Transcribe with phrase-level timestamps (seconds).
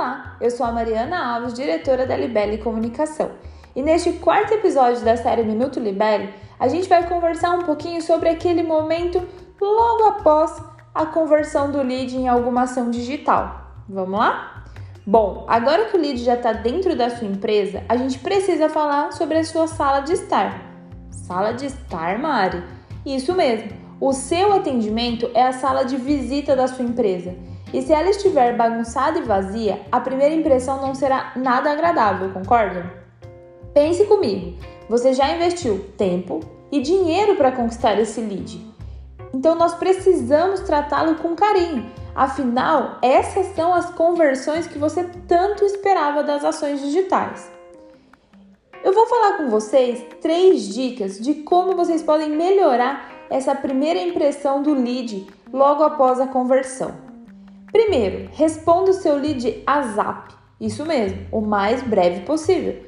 [0.00, 3.32] Olá, eu sou a Mariana Alves, diretora da Libelle Comunicação.
[3.76, 8.30] E neste quarto episódio da série Minuto Libelle, a gente vai conversar um pouquinho sobre
[8.30, 9.22] aquele momento
[9.60, 10.58] logo após
[10.94, 13.74] a conversão do lead em alguma ação digital.
[13.86, 14.64] Vamos lá?
[15.06, 19.12] Bom, agora que o lead já está dentro da sua empresa, a gente precisa falar
[19.12, 20.62] sobre a sua sala de estar.
[21.10, 22.64] Sala de estar, Mari?
[23.04, 23.68] Isso mesmo.
[24.00, 27.36] O seu atendimento é a sala de visita da sua empresa
[27.72, 32.82] e se ela estiver bagunçada e vazia, a primeira impressão não será nada agradável, concordam?
[33.72, 36.40] Pense comigo, você já investiu tempo
[36.72, 38.60] e dinheiro para conquistar esse lead.
[39.32, 41.88] Então nós precisamos tratá-lo com carinho.
[42.14, 47.50] Afinal, essas são as conversões que você tanto esperava das ações digitais.
[48.82, 54.62] Eu vou falar com vocês três dicas de como vocês podem melhorar essa primeira impressão
[54.62, 57.09] do lead logo após a conversão.
[57.72, 60.34] Primeiro, responda o seu lead a zap.
[60.60, 62.82] Isso mesmo, o mais breve possível.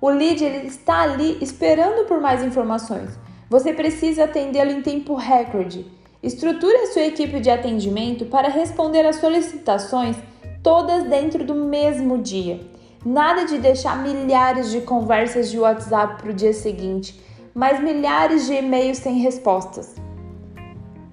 [0.00, 3.18] O lead ele está ali esperando por mais informações.
[3.48, 5.90] Você precisa atendê-lo em tempo recorde.
[6.22, 10.16] Estruture a sua equipe de atendimento para responder às solicitações
[10.62, 12.60] todas dentro do mesmo dia.
[13.04, 17.20] Nada de deixar milhares de conversas de WhatsApp para o dia seguinte,
[17.54, 19.94] mas milhares de e-mails sem respostas.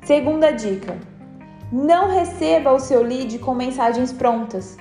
[0.04, 0.98] Segunda dica:
[1.74, 4.78] não receba o seu lead com mensagens prontas.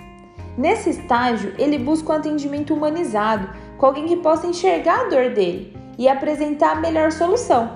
[0.59, 3.49] Nesse estágio, ele busca um atendimento humanizado,
[3.79, 7.71] com alguém que possa enxergar a dor dele e apresentar a melhor solução.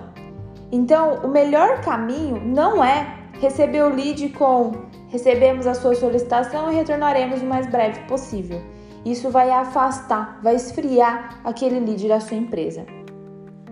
[0.70, 3.06] Então, o melhor caminho não é
[3.40, 4.72] receber o lead com
[5.08, 8.60] recebemos a sua solicitação e retornaremos o mais breve possível.
[9.02, 12.84] Isso vai afastar, vai esfriar aquele lead da sua empresa.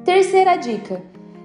[0.04, 1.02] Terceira dica: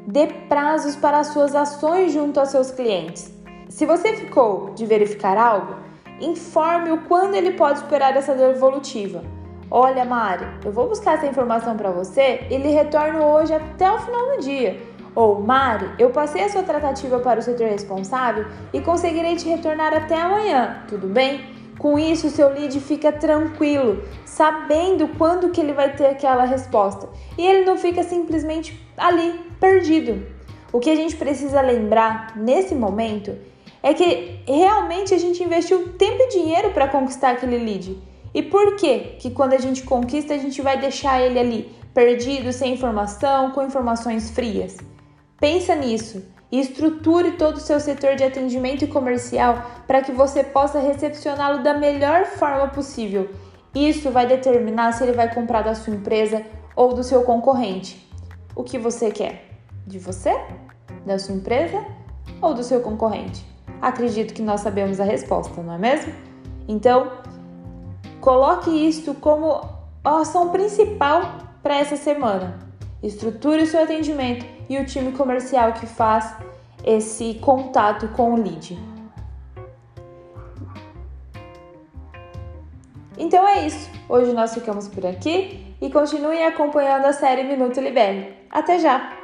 [0.07, 3.38] dê prazos para as suas ações junto aos seus clientes.
[3.79, 5.73] Se você ficou de verificar algo,
[6.19, 9.23] informe-o quando ele pode esperar essa devolutiva.
[9.71, 13.97] Olha, Mari, eu vou buscar essa informação para você e lhe retorno hoje até o
[13.99, 14.81] final do dia.
[15.15, 19.93] Ou, Mari, eu passei a sua tratativa para o setor responsável e conseguirei te retornar
[19.93, 21.39] até amanhã, tudo bem?
[21.77, 27.07] Com isso, o seu lead fica tranquilo, sabendo quando que ele vai ter aquela resposta.
[27.37, 30.21] E ele não fica simplesmente ali, perdido.
[30.73, 33.35] O que a gente precisa lembrar nesse momento
[33.81, 37.97] é que realmente a gente investiu tempo e dinheiro para conquistar aquele lead.
[38.33, 42.53] E por que que quando a gente conquista a gente vai deixar ele ali perdido,
[42.53, 44.77] sem informação, com informações frias?
[45.39, 50.43] Pensa nisso e estruture todo o seu setor de atendimento e comercial para que você
[50.43, 53.29] possa recepcioná-lo da melhor forma possível.
[53.73, 56.43] Isso vai determinar se ele vai comprar da sua empresa
[56.75, 58.07] ou do seu concorrente.
[58.55, 59.45] O que você quer?
[59.85, 60.35] De você?
[61.05, 61.85] Da sua empresa
[62.41, 63.45] ou do seu concorrente?
[63.81, 66.13] Acredito que nós sabemos a resposta, não é mesmo?
[66.67, 67.11] Então,
[68.21, 69.61] coloque isso como
[70.03, 71.21] a ação principal
[71.61, 72.59] para essa semana.
[73.01, 76.35] Estruture o seu atendimento e o time comercial que faz
[76.83, 78.77] esse contato com o lead.
[83.17, 83.89] Então é isso.
[84.07, 88.33] Hoje nós ficamos por aqui e continuem acompanhando a série Minuto Libere.
[88.49, 89.18] Até já!